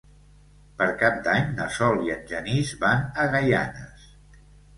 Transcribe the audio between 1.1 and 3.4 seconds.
d'Any na Sol i en Genís van a